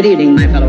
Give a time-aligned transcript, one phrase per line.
[0.00, 0.59] Good evening, my fellow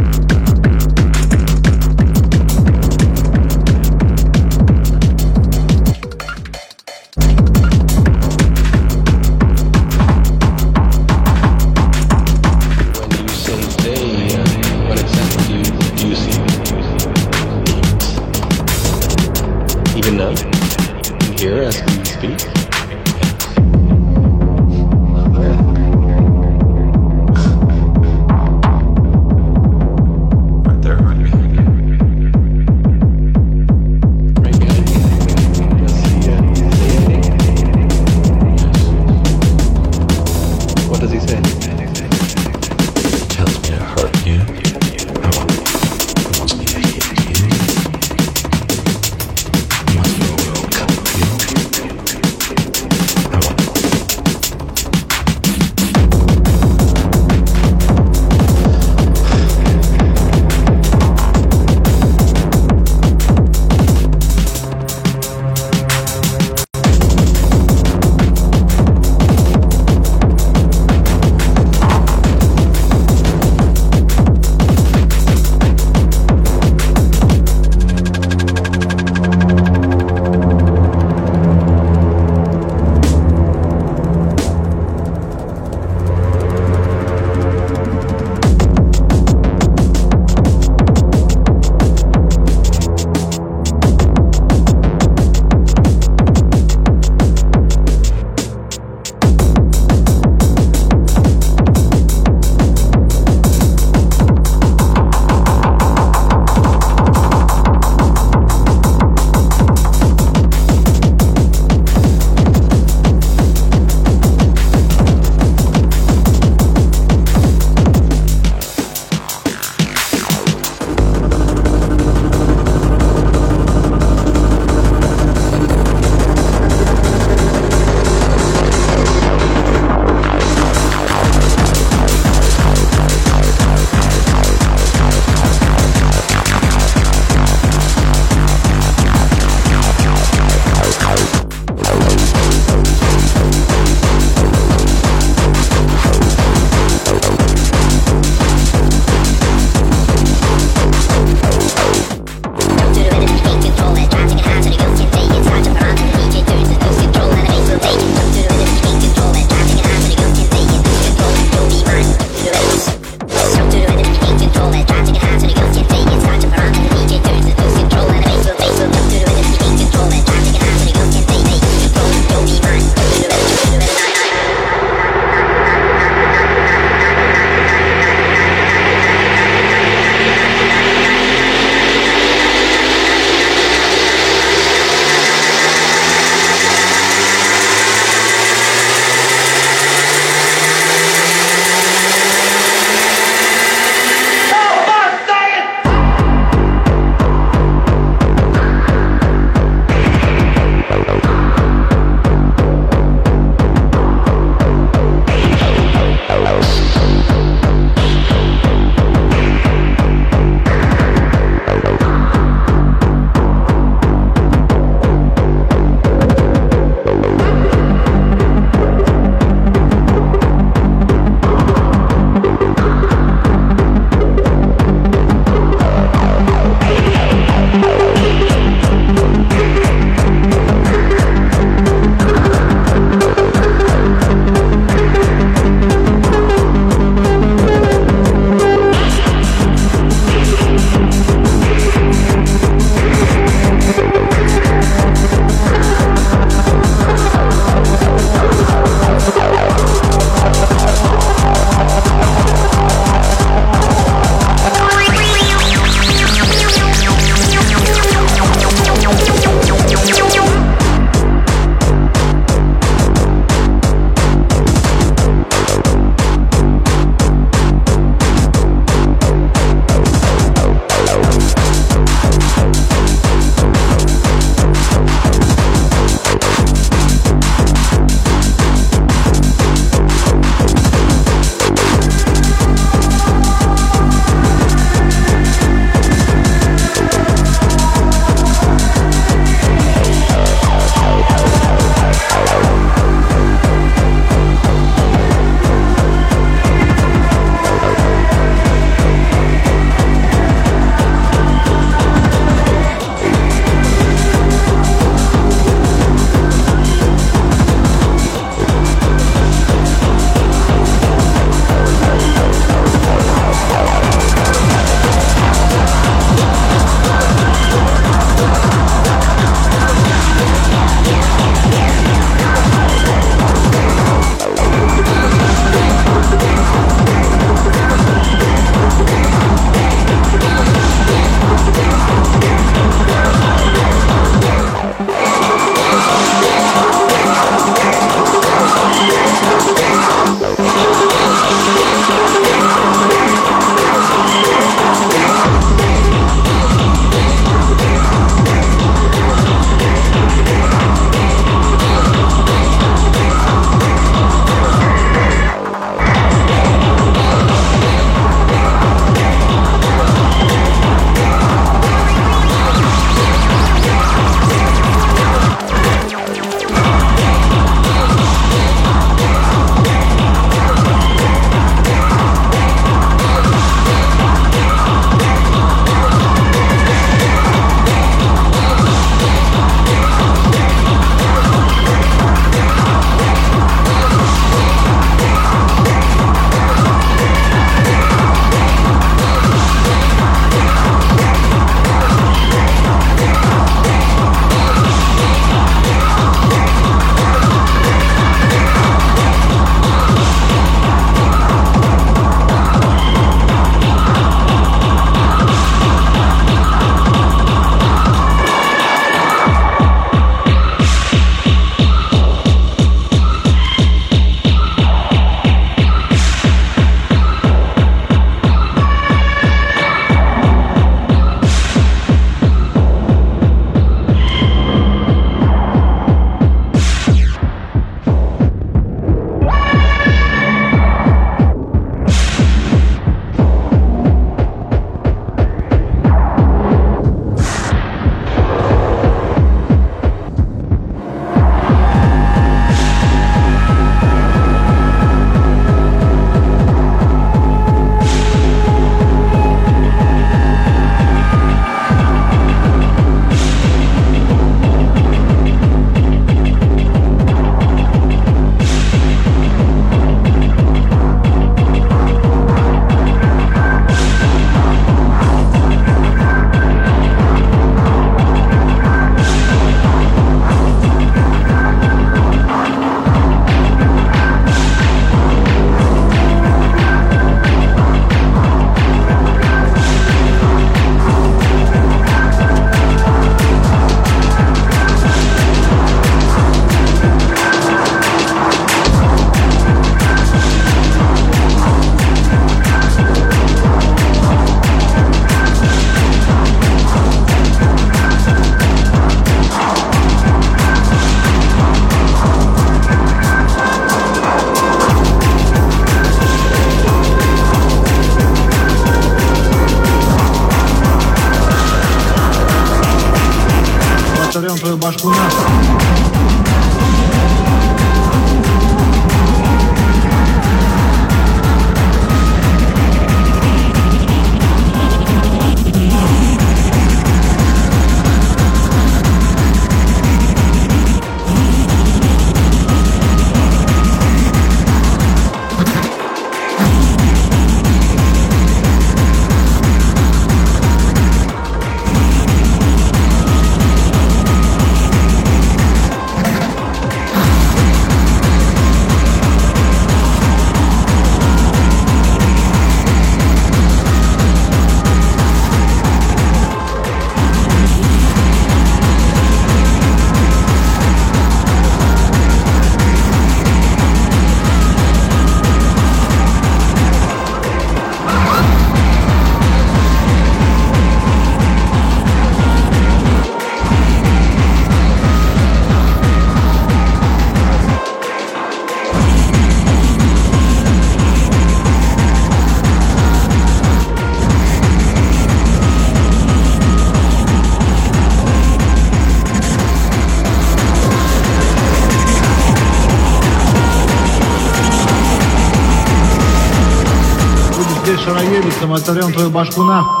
[598.61, 600.00] смотрем твою башку на.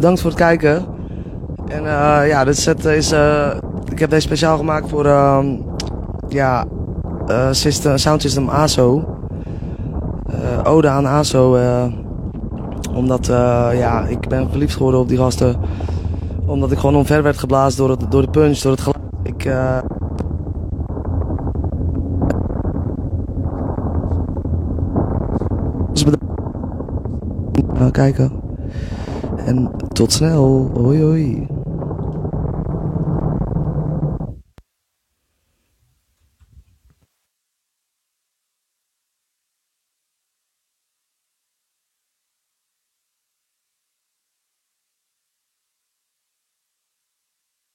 [0.00, 0.86] Bedankt voor het kijken.
[1.68, 3.12] En eh, ja, dit set is.
[3.12, 3.50] eh,
[3.90, 5.06] ik heb deze speciaal gemaakt voor.
[5.06, 5.46] ehm,
[6.28, 6.64] ja.
[7.26, 9.16] eh, system, Sound System ASO.
[10.64, 11.58] Ode aan ASO.
[12.94, 13.26] omdat.
[13.72, 15.56] ja, ik ben verliefd geworden op die gasten.
[16.46, 19.02] Omdat ik gewoon omver werd geblazen door, het, door de punch, door het geluid.
[19.22, 19.52] Ik.
[25.92, 26.04] dus
[27.90, 28.37] kijken.
[29.98, 30.70] Tot snel.
[30.74, 31.46] Hoi hoi.